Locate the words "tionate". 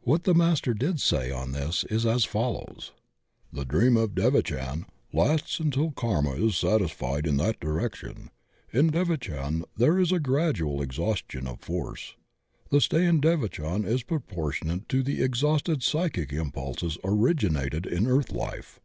14.58-14.88